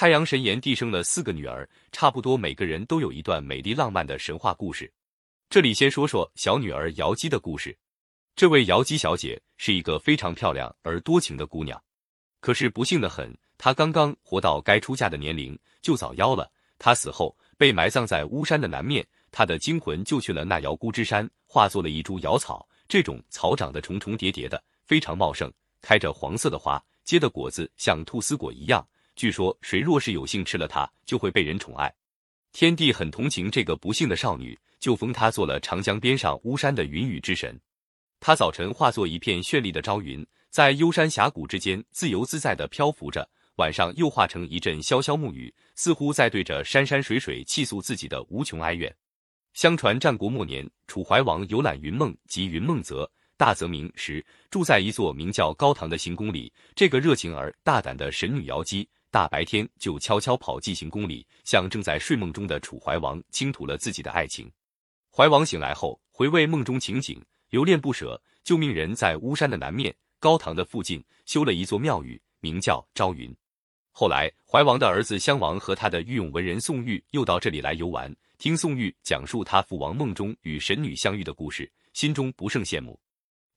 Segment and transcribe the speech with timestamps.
[0.00, 4.90] 太阳神炎帝生了四个女儿，差不多每个人都有一段美丽浪漫的神话故事。
[5.50, 7.76] 这里先说说小女儿瑶姬的故事。
[8.34, 11.78] 这位瑶姬小姐是一个非常漂亮而多情的姑娘，
[12.40, 16.50] 可是不幸的很，她刚刚活到该出嫁的年龄就早夭了。
[16.78, 22.66] 她死后被埋葬在巫山的南面，她的精魂就去了那瑶姑之山，化作了一株瑶草。
[22.88, 28.82] 这种草长得重重叠叠的，非常茂盛，开着黄色的花，结的果子像菟丝果一样。
[29.16, 31.92] 据说谁若是有幸吃了它，就会被人宠爱。
[32.52, 37.60] 天帝很同情这个不幸的少女，就封她做了长江边上巫山的云雨之神。
[38.18, 43.22] 她早晨化作一片绚丽的朝云，在幽山峡谷之间自由自在地漂浮着；
[43.56, 48.94] 晚上又化成一阵潇潇暮雨，似乎在对着山山水水泣诉自己的无穷哀怨。
[49.54, 56.52] 相传战国末年，楚怀王游览云梦及云梦泽、大泽明时，住在一座名叫高唐的行宫里。
[56.74, 64.50] 这个热情而大胆的神女瑶姬，大白天就悄悄跑进行宫里，向正在睡梦中的楚怀王倾吐了自己的爱情。
[65.10, 67.20] 怀王醒来后，回味梦中情景。
[67.50, 73.34] 留恋不舍，就命人在巫山的南面高堂的附近修了一座庙宇，名叫朝云。
[73.90, 82.96] 后来，怀王的儿子襄王和他的御用文人宋玉又到这里来游玩，听宋玉讲述他父王梦中与神女相遇的故事，心中不胜羡慕。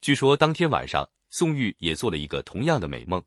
[0.01, 3.23] 据说当天晚上，宋玉也做了一个同样的美梦。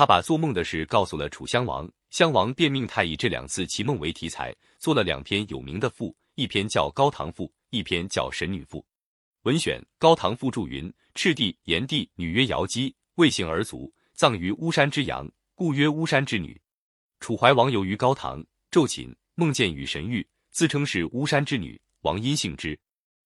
[0.00, 6.16] 他把做梦的事告诉了楚襄王，襄王便命他以这两次奇梦为题材，做了两篇有名的赋。
[6.36, 8.78] 一篇叫《高唐赋》，一篇叫《神女赋》。
[9.42, 16.58] 文选《高唐赋》注云：赤帝、炎帝女曰瑶姬，未姓而卒，葬于巫山之阳，故曰巫山之女。
[17.18, 22.80] 楚怀王游于高唐，昼寝，梦见与神遇，自称是巫山之女，王因幸之，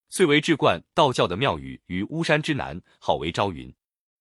[0.08, 3.72] 遂为置冠道教的庙宇于巫山之南，号为朝云。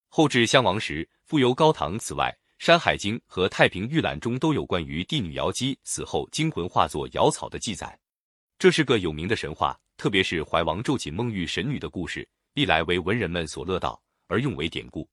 [0.08, 1.98] 后至襄王时，复游高唐。
[1.98, 2.30] 此外，
[2.64, 8.00] 《山海经》和《太平御览》中都有关于帝女瑶姬死后精魂化作瑶草的记载。
[8.58, 15.06] 这是个有名的神话，特别是怀王昼寝梦遇神女的故事，历来为文人们所乐道，而用为典故。